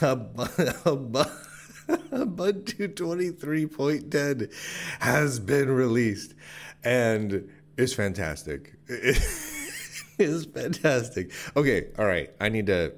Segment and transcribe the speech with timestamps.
[2.12, 4.52] Ubuntu 23.10
[5.00, 6.34] has been released
[6.82, 8.74] and it's fantastic.
[10.16, 11.32] It's fantastic.
[11.56, 12.30] Okay, all right.
[12.40, 12.92] I need to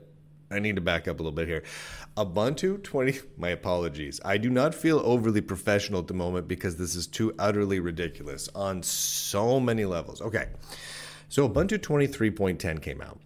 [0.50, 1.62] I need to back up a little bit here.
[2.16, 4.20] Ubuntu 20 my apologies.
[4.24, 8.48] I do not feel overly professional at the moment because this is too utterly ridiculous
[8.54, 10.20] on so many levels.
[10.20, 10.48] Okay.
[11.28, 13.18] So Ubuntu 23.10 came out.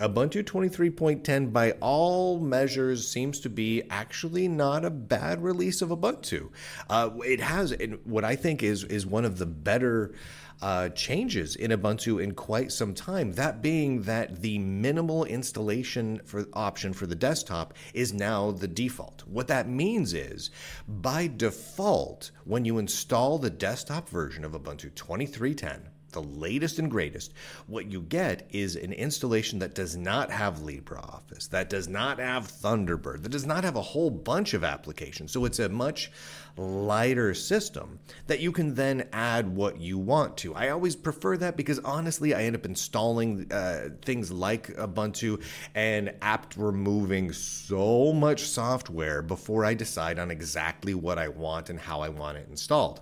[0.00, 6.50] Ubuntu 23.10, by all measures, seems to be actually not a bad release of Ubuntu.
[6.88, 10.14] Uh, it has what I think is is one of the better
[10.62, 13.32] uh, changes in Ubuntu in quite some time.
[13.32, 19.24] That being that the minimal installation for option for the desktop is now the default.
[19.26, 20.50] What that means is,
[20.86, 27.34] by default, when you install the desktop version of Ubuntu 2310 the latest and greatest,
[27.66, 32.48] what you get is an installation that does not have LibreOffice, that does not have
[32.48, 35.32] Thunderbird, that does not have a whole bunch of applications.
[35.32, 36.10] So it's a much
[36.56, 40.54] lighter system that you can then add what you want to.
[40.54, 45.42] I always prefer that because honestly, I end up installing uh, things like Ubuntu
[45.74, 51.78] and apt removing so much software before I decide on exactly what I want and
[51.78, 53.00] how I want it installed.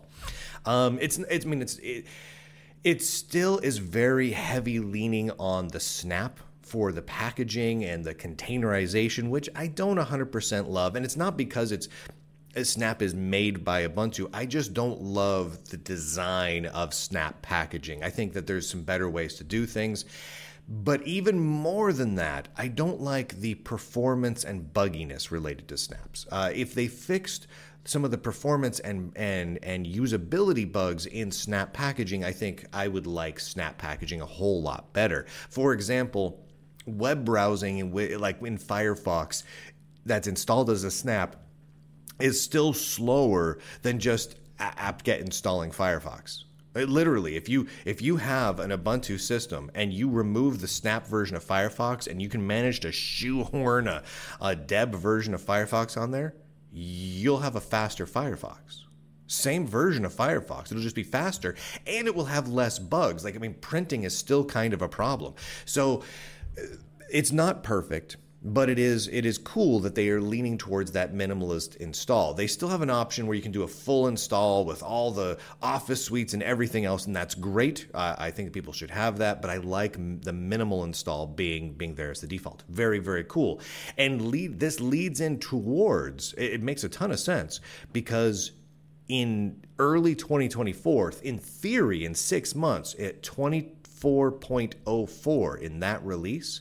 [0.65, 2.07] Um, it's, it's, I mean, it's, it,
[2.87, 9.29] it still is very heavy leaning on the snap for the packaging and the containerization,
[9.29, 10.95] which I don't 100% love.
[10.95, 11.89] And it's not because it's
[12.62, 14.31] Snap is made by Ubuntu.
[14.33, 18.03] I just don't love the design of Snap packaging.
[18.03, 20.07] I think that there's some better ways to do things.
[20.69, 26.27] But even more than that, I don't like the performance and bugginess related to snaps.
[26.31, 27.47] Uh, if they fixed
[27.84, 32.89] some of the performance and and and usability bugs in Snap packaging, I think I
[32.89, 35.27] would like Snap packaging a whole lot better.
[35.48, 36.45] For example,
[36.84, 39.45] web browsing in like in Firefox
[40.05, 41.36] that's installed as a Snap
[42.19, 46.45] is still slower than just apt-get installing Firefox.
[46.85, 51.37] Literally, if you if you have an Ubuntu system and you remove the Snap version
[51.37, 54.03] of Firefox and you can manage to shoehorn a,
[54.41, 56.35] a Deb version of Firefox on there,
[56.73, 58.85] you'll have a faster Firefox.
[59.27, 60.67] Same version of Firefox.
[60.67, 63.25] It'll just be faster and it will have less bugs.
[63.25, 65.35] Like, I mean, printing is still kind of a problem.
[65.65, 66.03] So
[66.59, 66.63] uh,
[67.11, 71.12] it's not perfect but it is it is cool that they are leaning towards that
[71.12, 72.33] minimalist install.
[72.33, 75.39] They still have an option where you can do a full install with all the
[75.61, 77.89] office suites and everything else, and that's great.
[77.95, 82.12] I think people should have that, but I like the minimal install being being there
[82.12, 82.62] as the default.
[82.68, 83.61] Very very cool,
[83.98, 87.58] and lead this leads in towards it, it makes a ton of sense
[87.92, 88.52] because
[89.08, 96.61] in early 2024, in theory, in six months at 24.04 in that release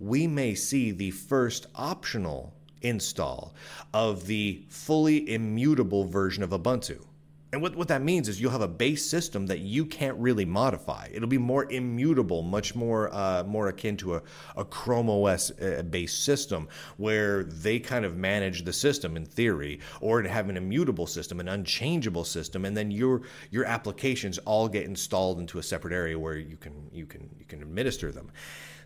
[0.00, 3.54] we may see the first optional install
[3.94, 7.04] of the fully immutable version of Ubuntu.
[7.52, 10.44] And what, what that means is you'll have a base system that you can't really
[10.44, 11.08] modify.
[11.12, 14.22] It'll be more immutable, much more uh, more akin to a,
[14.56, 19.80] a Chrome OS uh, based system where they kind of manage the system in theory,
[20.00, 24.68] or to have an immutable system, an unchangeable system, and then your your applications all
[24.68, 28.30] get installed into a separate area where you can you can you can administer them.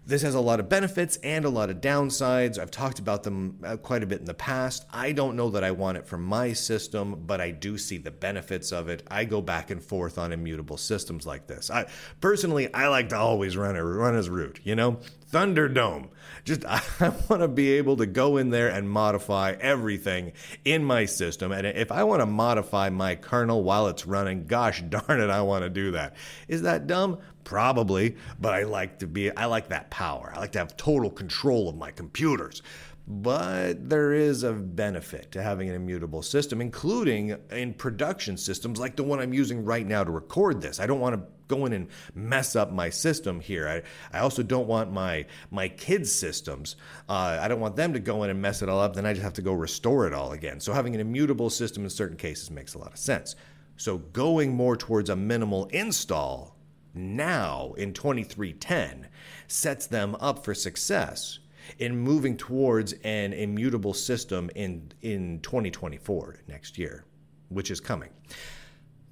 [0.06, 2.59] This has a lot of benefits and a lot of downsides.
[2.59, 4.87] I've talked about them uh, quite a bit in the past.
[4.91, 8.10] I don't know that I want it for my system, but I do see the
[8.10, 9.03] benefits of it.
[9.09, 11.71] I go back and forth on immutable systems like this.
[11.71, 11.87] I
[12.21, 14.99] personally I like to always run a run as root, you know?
[15.31, 16.09] Thunderdome.
[16.44, 16.81] Just I
[17.28, 20.33] want to be able to go in there and modify everything
[20.65, 21.53] in my system.
[21.53, 25.43] And if I want to modify my kernel while it's running, gosh darn it, I
[25.43, 26.16] want to do that.
[26.49, 27.19] Is that dumb?
[27.50, 30.33] Probably, but I like to be I like that power.
[30.33, 32.62] I like to have total control of my computers.
[33.09, 38.94] But there is a benefit to having an immutable system, including in production systems like
[38.94, 40.78] the one I'm using right now to record this.
[40.78, 43.69] I don't want to go in and mess up my system here.
[43.69, 43.83] I,
[44.16, 46.77] I also don't want my my kids' systems.
[47.09, 48.94] Uh, I don't want them to go in and mess it all up.
[48.94, 50.60] Then I just have to go restore it all again.
[50.60, 53.34] So having an immutable system in certain cases makes a lot of sense.
[53.77, 56.59] So going more towards a minimal install
[56.95, 59.09] now in 2310
[59.48, 61.39] sets them up for success
[61.78, 67.04] in moving towards an immutable system in, in 2024, next year,
[67.48, 68.10] which is coming.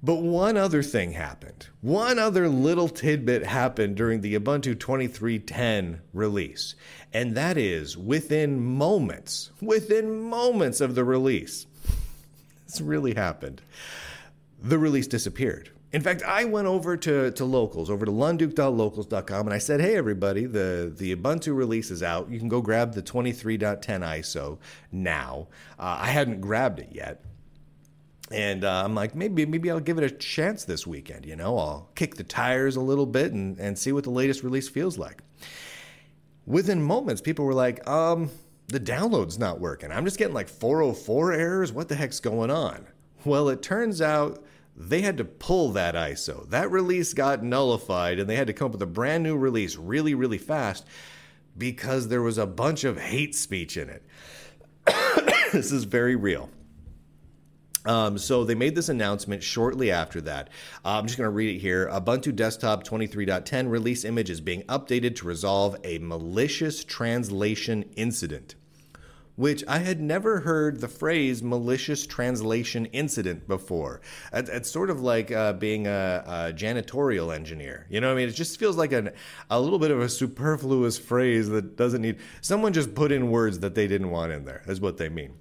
[0.01, 1.67] But one other thing happened.
[1.81, 6.75] One other little tidbit happened during the Ubuntu 2310 release.
[7.13, 11.67] And that is within moments, within moments of the release,
[12.65, 13.61] this really happened.
[14.61, 15.69] The release disappeared.
[15.91, 19.95] In fact, I went over to, to locals, over to lunduke.locals.com, and I said, hey,
[19.95, 22.29] everybody, the, the Ubuntu release is out.
[22.29, 24.59] You can go grab the 23.10 ISO
[24.91, 25.47] now.
[25.79, 27.23] Uh, I hadn't grabbed it yet.
[28.31, 31.25] And uh, I'm like, maybe maybe I'll give it a chance this weekend.
[31.25, 34.43] You know, I'll kick the tires a little bit and, and see what the latest
[34.43, 35.23] release feels like.
[36.45, 38.29] Within moments, people were like, um,
[38.67, 39.91] the download's not working.
[39.91, 41.73] I'm just getting like 404 errors.
[41.73, 42.85] What the heck's going on?
[43.25, 44.43] Well, it turns out
[44.75, 46.49] they had to pull that ISO.
[46.49, 49.75] That release got nullified and they had to come up with a brand new release
[49.75, 50.85] really, really fast
[51.57, 54.03] because there was a bunch of hate speech in it.
[55.51, 56.49] this is very real.
[57.85, 60.49] Um, so they made this announcement shortly after that.
[60.83, 61.89] Uh, I'm just going to read it here.
[61.89, 68.55] Ubuntu Desktop 23.10 release image is being updated to resolve a malicious translation incident
[69.39, 74.01] which I had never heard the phrase malicious translation incident before.
[74.33, 77.87] It's sort of like uh, being a, a, janitorial engineer.
[77.89, 78.27] You know what I mean?
[78.27, 79.11] It just feels like an,
[79.49, 82.17] a little bit of a superfluous phrase that doesn't need.
[82.41, 85.35] Someone just put in words that they didn't want in there, is what they mean.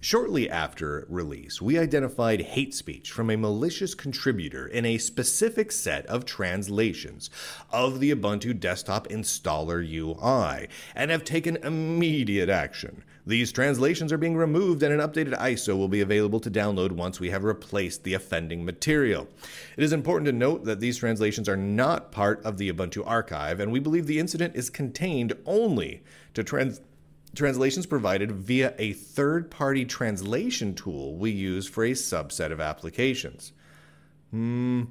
[0.00, 6.06] Shortly after release, we identified hate speech from a malicious contributor in a specific set
[6.06, 7.30] of translations
[7.72, 13.02] of the Ubuntu desktop installer UI and have taken immediate action.
[13.30, 17.20] These translations are being removed and an updated ISO will be available to download once
[17.20, 19.28] we have replaced the offending material.
[19.76, 23.60] It is important to note that these translations are not part of the Ubuntu archive,
[23.60, 26.02] and we believe the incident is contained only
[26.34, 26.80] to trans
[27.32, 33.52] translations provided via a third party translation tool we use for a subset of applications.
[34.30, 34.84] Hmm.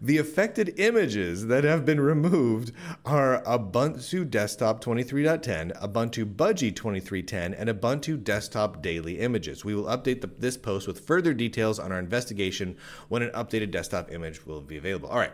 [0.00, 2.72] The affected images that have been removed
[3.04, 9.64] are Ubuntu Desktop 23.10, Ubuntu Budgie 23.10, and Ubuntu Desktop Daily images.
[9.64, 12.76] We will update the, this post with further details on our investigation
[13.08, 15.08] when an updated desktop image will be available.
[15.08, 15.32] All right.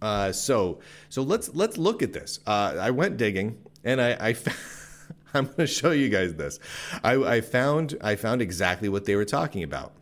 [0.00, 0.78] Uh, so
[1.08, 2.38] so let's let's look at this.
[2.46, 4.36] Uh, I went digging and I, I
[5.34, 6.58] I'm going to show you guys this.
[7.02, 9.92] I, I, found I found exactly what they were talking about.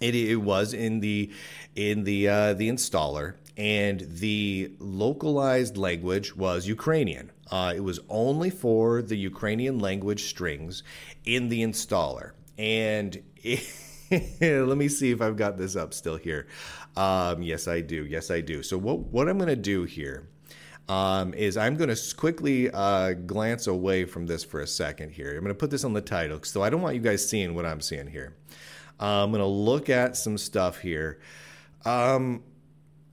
[0.00, 1.32] It, it was in the
[1.76, 7.30] in the uh, the installer, and the localized language was Ukrainian.
[7.50, 10.82] Uh, it was only for the Ukrainian language strings
[11.24, 13.22] in the installer, and.
[13.36, 13.62] It,
[14.40, 16.48] let me see if I've got this up still here.
[16.96, 18.04] Um, yes, I do.
[18.04, 18.60] Yes, I do.
[18.64, 20.28] So what what I'm going to do here
[20.88, 25.30] um, is I'm going to quickly uh, glance away from this for a second here.
[25.30, 27.54] I'm going to put this on the title, so I don't want you guys seeing
[27.54, 28.34] what I'm seeing here.
[29.00, 31.18] Uh, I'm going to look at some stuff here.
[31.84, 32.42] Um,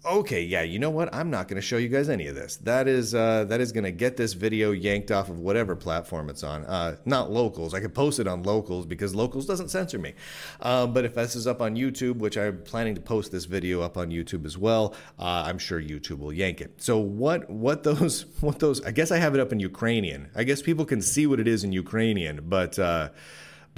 [0.05, 1.13] okay, yeah, you know what?
[1.13, 2.57] I'm not going to show you guys any of this.
[2.57, 6.29] That is uh, that is going to get this video yanked off of whatever platform
[6.29, 6.65] it's on.
[6.65, 7.73] Uh, not locals.
[7.73, 10.13] I could post it on locals because locals doesn't censor me.
[10.61, 13.81] Uh, but if this is up on YouTube, which I'm planning to post this video
[13.81, 16.81] up on YouTube as well, uh, I'm sure YouTube will yank it.
[16.81, 18.83] So what what those what those?
[18.83, 20.29] I guess I have it up in Ukrainian.
[20.35, 23.09] I guess people can see what it is in Ukrainian, but uh,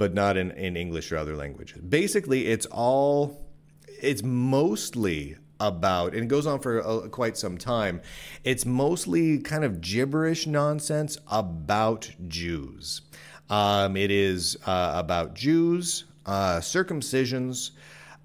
[0.00, 1.80] but not in in English or other languages.
[1.82, 3.46] Basically, it's all.
[4.02, 6.80] It's mostly about, and it goes on for
[7.10, 8.00] quite some time.
[8.42, 13.02] It's mostly kind of gibberish nonsense about Jews.
[13.50, 17.72] Um, it is uh, about Jews, uh, circumcisions,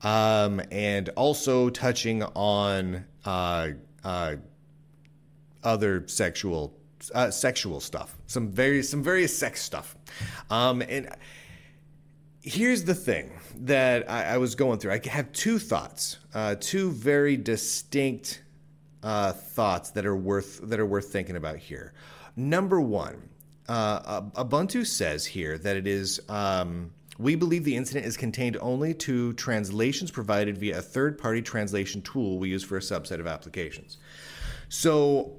[0.02, 3.68] um, and also touching on uh,
[4.02, 4.36] uh,
[5.62, 6.74] other sexual
[7.14, 8.16] uh, sexual stuff.
[8.28, 9.98] Some very some various sex stuff.
[10.50, 11.10] Um, and
[12.46, 13.32] here's the thing
[13.62, 14.92] that I, I, was going through.
[14.92, 18.44] I have two thoughts, uh, two very distinct
[19.02, 21.94] uh, thoughts that are worth that are worth thinking about here.
[22.36, 23.30] Number one,
[23.68, 26.22] uh, Ubuntu says here that it is.
[26.30, 31.42] Um, we believe the incident is contained only to translations provided via a third party
[31.42, 33.98] translation tool we use for a subset of applications.
[34.68, 35.32] So,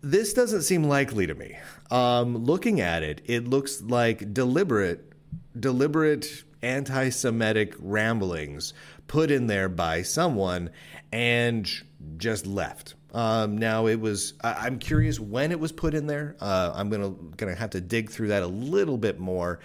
[0.00, 1.56] this doesn't seem likely to me.
[1.92, 5.09] Um, looking at it, it looks like deliberate
[5.58, 8.74] deliberate anti Semitic ramblings
[9.06, 10.70] put in there by someone
[11.12, 11.68] and
[12.16, 12.94] just left.
[13.12, 14.34] Um, now it was.
[14.40, 16.36] I, am curious when it was put in there.
[16.40, 19.58] Uh, I'm gonna gonna have to dig through that a little bit more,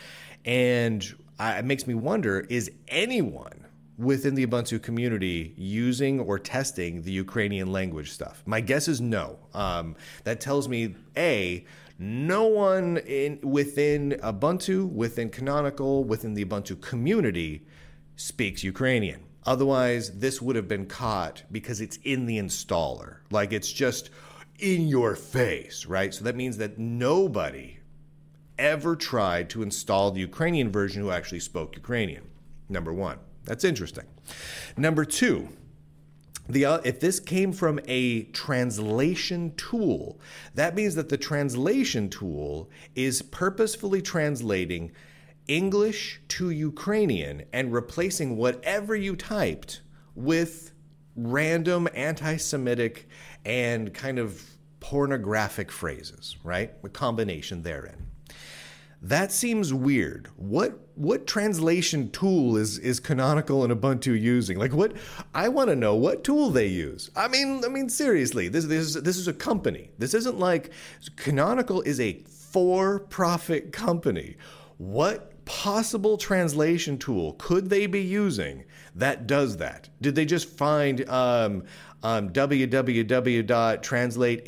[0.46, 1.06] and
[1.38, 3.66] I, it makes me wonder: Is anyone
[3.98, 8.42] within the Ubuntu community using or testing the Ukrainian language stuff?
[8.48, 9.38] My guess is no.
[9.54, 11.66] Um, that tells me a
[11.98, 17.66] no one in within Ubuntu, within Canonical, within the Ubuntu community
[18.16, 19.22] speaks Ukrainian.
[19.46, 23.18] Otherwise, this would have been caught because it's in the installer.
[23.32, 24.10] Like it's just
[24.60, 26.14] in your face, right?
[26.14, 27.80] So that means that nobody
[28.58, 32.24] ever tried to install the Ukrainian version who actually spoke Ukrainian.
[32.70, 33.20] Number one.
[33.44, 34.06] That's interesting.
[34.76, 35.50] Number two,
[36.48, 40.20] the uh, if this came from a translation tool,
[40.54, 44.92] that means that the translation tool is purposefully translating
[45.48, 49.82] English to Ukrainian and replacing whatever you typed
[50.16, 50.72] with
[51.16, 53.08] random anti-Semitic
[53.46, 54.44] and kind of
[54.80, 56.72] pornographic phrases, right?
[56.84, 58.05] A combination therein.
[59.06, 60.30] That seems weird.
[60.36, 64.58] What what translation tool is is Canonical and Ubuntu using?
[64.58, 64.94] Like what
[65.36, 67.12] I want to know what tool they use.
[67.16, 69.92] I mean, I mean seriously, this this is this is a company.
[70.00, 70.72] This isn't like
[71.18, 74.38] Canonical is a for-profit company.
[74.80, 78.64] What possible translation tool could they be using
[78.96, 79.90] that does that?
[80.02, 81.64] Did they just find um,
[82.06, 84.46] um, www.translate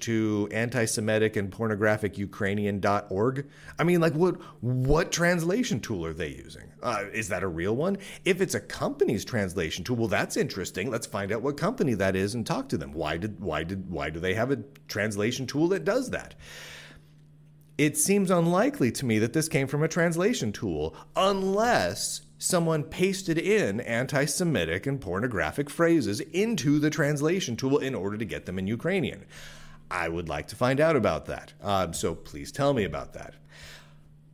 [0.00, 3.46] to anti-Semitic and pornographic Ukrainian.org.
[3.78, 6.70] I mean, like, what what translation tool are they using?
[6.82, 7.96] Uh, is that a real one?
[8.26, 10.90] If it's a company's translation tool, well, that's interesting.
[10.90, 12.92] Let's find out what company that is and talk to them.
[12.92, 16.34] Why did why did why do they have a translation tool that does that?
[17.78, 23.36] It seems unlikely to me that this came from a translation tool, unless someone pasted
[23.36, 28.58] in anti Semitic and pornographic phrases into the translation tool in order to get them
[28.58, 29.26] in Ukrainian.
[29.90, 31.52] I would like to find out about that.
[31.62, 33.34] Um, so please tell me about that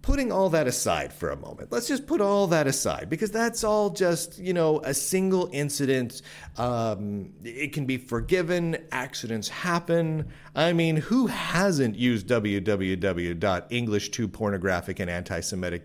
[0.04, 3.64] putting all that aside for a moment, let's just put all that aside because that's
[3.64, 6.20] all just, you know, a single incident.
[6.58, 10.28] Um, it can be forgiven, accidents happen.
[10.54, 15.84] I mean, who hasn't used www.english2pornographic and anti-Semitic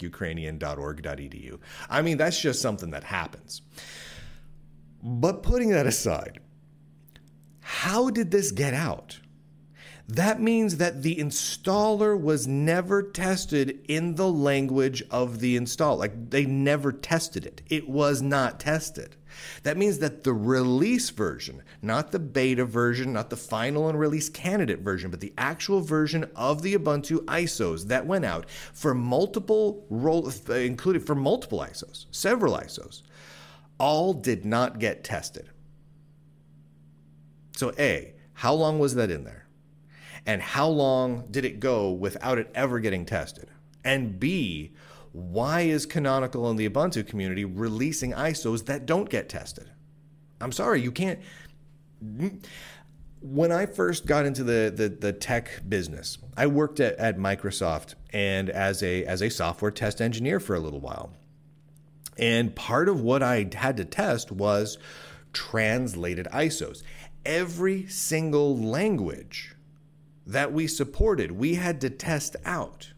[1.90, 3.62] I mean, that's just something that happens.
[5.02, 6.42] But putting that aside,
[7.62, 9.22] how did this get out?
[10.10, 15.98] That means that the installer was never tested in the language of the install.
[15.98, 17.62] Like they never tested it.
[17.70, 19.16] It was not tested.
[19.62, 24.30] That means that the release version, not the beta version, not the final and release
[24.30, 29.86] candidate version, but the actual version of the Ubuntu ISOs that went out for multiple
[29.92, 33.04] role, included for multiple ISOs, several ISOs,
[33.78, 35.52] all did not get tested.
[37.56, 39.46] So A, how long was that in there?
[40.30, 43.50] And how long did it go without it ever getting tested?
[43.84, 44.74] And B,
[45.12, 49.72] why is Canonical and the Ubuntu community releasing ISOs that don't get tested?
[50.40, 51.20] I'm sorry, you can't.
[53.22, 57.96] When I first got into the, the, the tech business, I worked at, at Microsoft
[58.14, 61.12] and as a as a software test engineer for a little while.
[62.20, 64.78] And part of what I had to test was
[65.34, 66.84] translated ISOs.
[67.26, 69.56] Every single language
[70.30, 72.92] that we supported, we had to test out.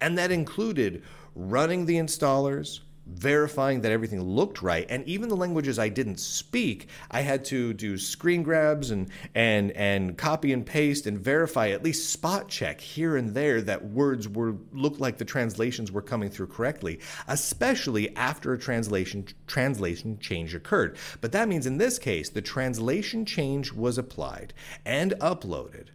[0.00, 1.02] And that included
[1.34, 6.88] running the installers, verifying that everything looked right and even the languages I didn't speak
[7.10, 11.82] I had to do screen grabs and and and copy and paste and verify at
[11.82, 16.30] least spot check here and there that words were looked like the translations were coming
[16.30, 22.28] through correctly especially after a translation translation change occurred but that means in this case
[22.28, 25.86] the translation change was applied and uploaded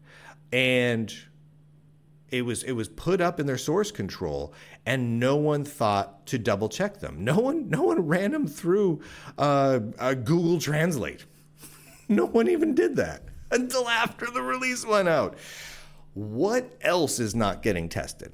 [0.51, 1.13] and
[2.29, 4.53] it was it was put up in their source control
[4.85, 9.01] and no one thought to double check them no one no one ran them through
[9.37, 11.25] uh, google translate
[12.09, 15.37] no one even did that until after the release went out
[16.13, 18.33] what else is not getting tested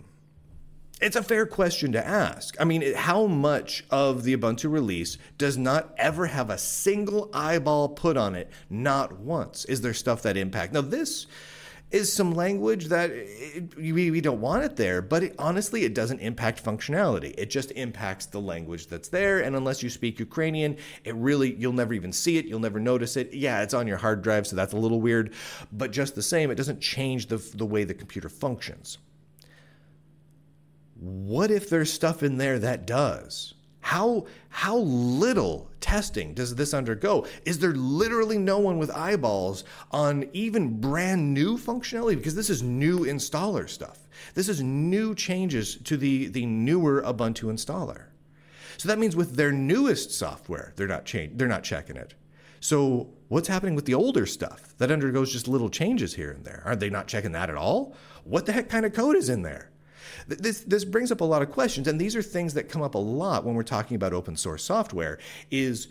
[1.02, 2.56] it's a fair question to ask.
[2.62, 7.90] I mean, how much of the Ubuntu release does not ever have a single eyeball
[7.90, 8.52] put on it?
[8.70, 9.66] Not once.
[9.66, 10.74] Is there stuff that impact?
[10.74, 11.26] Now, this
[11.92, 15.94] is some language that it, we, we don't want it there, but it, honestly, it
[15.94, 17.34] doesn't impact functionality.
[17.38, 19.42] It just impacts the language that's there.
[19.42, 22.46] And unless you speak Ukrainian, it really, you'll never even see it.
[22.46, 23.34] You'll never notice it.
[23.34, 25.34] Yeah, it's on your hard drive, so that's a little weird.
[25.72, 28.98] But just the same, it doesn't change the, the way the computer functions.
[30.96, 33.56] What if there's stuff in there that does?
[33.82, 37.26] How how little testing does this undergo?
[37.46, 42.64] Is there literally no one with eyeballs on even brand new functionality because this is
[42.64, 44.08] new installer stuff.
[44.36, 48.06] This is new changes to the the newer Ubuntu installer.
[48.78, 52.14] So that means with their newest software, they're not they're not checking it.
[52.60, 56.62] So what's happening with the older stuff that undergoes just little changes here and there?
[56.66, 57.96] Are they not checking that at all?
[58.24, 59.71] What the heck kind of code is in there?
[60.28, 62.96] This, this brings up a lot of questions, and these are things that come up
[62.96, 65.88] a lot when we're talking about open source software is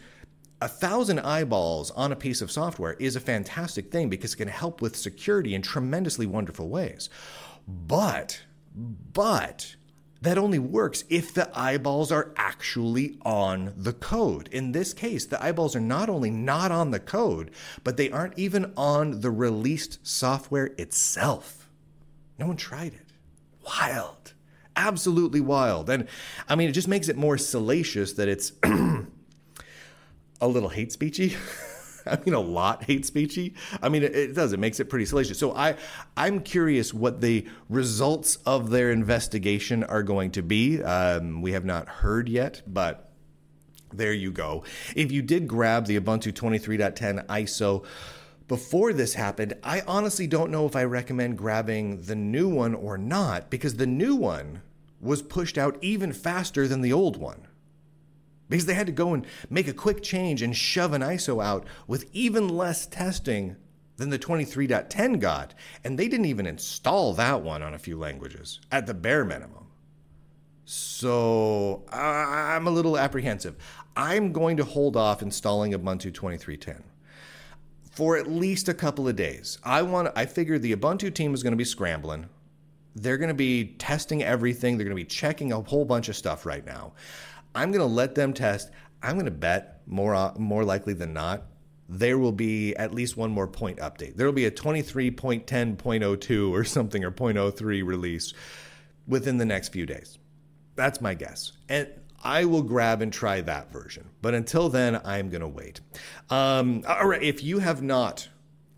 [0.62, 4.48] a thousand eyeballs on a piece of software is a fantastic thing because it can
[4.48, 7.08] help with security in tremendously wonderful ways.
[7.66, 8.42] But,
[8.74, 9.76] but
[10.22, 14.48] that only works if the eyeballs are actually on the code.
[14.52, 17.50] In this case, the eyeballs are not only not on the code,
[17.82, 21.68] but they aren't even on the released software itself.
[22.38, 23.09] No one tried it.
[23.78, 24.34] Wild.
[24.76, 25.90] Absolutely wild.
[25.90, 26.08] And
[26.48, 31.36] I mean, it just makes it more salacious that it's a little hate speechy.
[32.06, 33.54] I mean, a lot hate speechy.
[33.82, 34.52] I mean, it, it, does.
[34.52, 35.38] It makes it pretty salacious.
[35.38, 35.76] So I,
[36.16, 40.82] I'm curious what the results of their investigation are going to be.
[40.82, 43.12] Um, we have not heard yet, but
[43.92, 44.64] there you go.
[44.96, 47.84] If you did grab the Ubuntu 23.10 ISO
[48.50, 52.98] before this happened, I honestly don't know if I recommend grabbing the new one or
[52.98, 54.62] not because the new one
[55.00, 57.46] was pushed out even faster than the old one
[58.48, 61.64] because they had to go and make a quick change and shove an ISO out
[61.86, 63.54] with even less testing
[63.98, 65.54] than the 23.10 got.
[65.84, 69.68] And they didn't even install that one on a few languages at the bare minimum.
[70.64, 73.54] So I'm a little apprehensive.
[73.94, 76.82] I'm going to hold off installing Ubuntu 23.10
[78.00, 79.58] for at least a couple of days.
[79.62, 82.30] I want I figure the Ubuntu team is going to be scrambling.
[82.94, 84.78] They're going to be testing everything.
[84.78, 86.94] They're going to be checking a whole bunch of stuff right now.
[87.54, 88.70] I'm going to let them test.
[89.02, 91.42] I'm going to bet more uh, more likely than not
[91.90, 94.16] there will be at least one more point update.
[94.16, 98.32] There will be a 23.10.02 or something or 0.03 release
[99.08, 100.16] within the next few days.
[100.74, 101.52] That's my guess.
[101.68, 101.86] And
[102.22, 104.08] I will grab and try that version.
[104.22, 105.80] But until then, I'm going to wait.
[106.28, 108.28] Um, all right, if you have not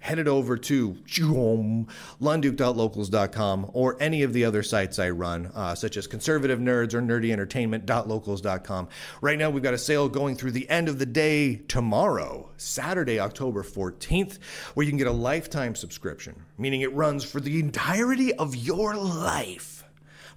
[0.02, 6.08] headed over to lunduke.locals.com or any of the other sites I run, uh, such as
[6.08, 8.88] Conservative Nerds or nerdyentertainment.locals.com.
[9.20, 13.20] Right now, we've got a sale going through the end of the day tomorrow, Saturday,
[13.20, 14.38] October 14th,
[14.75, 18.96] where you can get a lifetime subscription, meaning it runs for the entirety of your
[18.96, 19.82] life.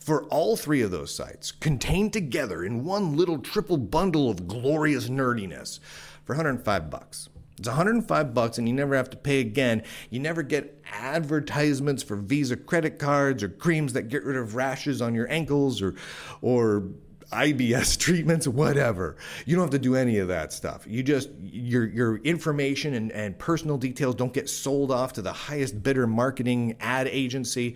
[0.06, 5.10] For all three of those sites, contained together in one little triple bundle of glorious
[5.10, 5.80] nerdiness
[6.24, 7.28] for 105 bucks.
[7.58, 9.82] It's 105 bucks and you never have to pay again.
[10.12, 15.02] You never get advertisements for Visa credit cards or creams that get rid of rashes
[15.02, 15.96] on your ankles or
[16.44, 16.84] or
[17.32, 19.18] IBS treatments, whatever.
[19.48, 20.86] You don't have to do any of that stuff.
[20.88, 25.34] You just your your information and, and personal details don't get sold off to the
[25.34, 27.76] highest bidder marketing ad agency.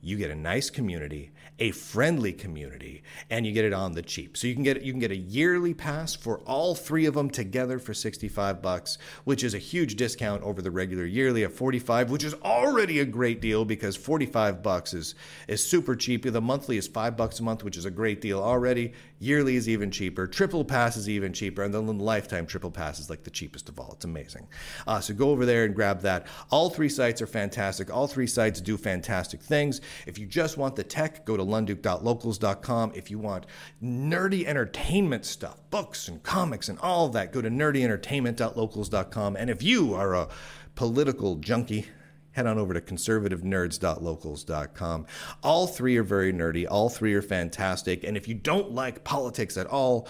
[0.00, 4.36] You get a nice community a friendly community and you get it on the cheap.
[4.36, 7.30] So you can get you can get a yearly pass for all three of them
[7.30, 12.10] together for 65 bucks, which is a huge discount over the regular yearly of 45,
[12.10, 15.14] which is already a great deal because 45 bucks is
[15.48, 16.24] is super cheap.
[16.28, 18.92] The monthly is 5 bucks a month, which is a great deal already.
[19.18, 20.28] Yearly is even cheaper.
[20.28, 23.68] Triple pass is even cheaper, and then the lifetime triple pass is like the cheapest
[23.68, 23.92] of all.
[23.94, 24.46] It's amazing.
[24.86, 26.28] Uh, so go over there and grab that.
[26.50, 27.92] All three sites are fantastic.
[27.92, 29.80] All three sites do fantastic things.
[30.06, 32.92] If you just want the tech, go to lunduke.locals.com.
[32.94, 33.46] If you want
[33.82, 39.36] nerdy entertainment stuff, books and comics and all that, go to nerdyentertainment.locals.com.
[39.36, 40.28] And if you are a
[40.74, 41.86] political junkie,
[42.32, 45.06] head on over to conservativenerds.locals.com.
[45.42, 48.04] All three are very nerdy, all three are fantastic.
[48.04, 50.08] And if you don't like politics at all,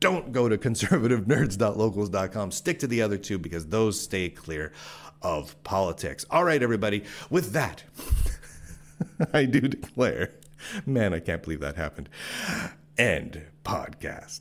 [0.00, 2.50] don't go to conservativenerds.locals.com.
[2.52, 4.72] Stick to the other two because those stay clear
[5.22, 6.24] of politics.
[6.30, 7.82] All right, everybody, with that,
[9.32, 10.32] I do declare,
[10.84, 12.08] man, I can't believe that happened.
[12.98, 14.40] End podcast.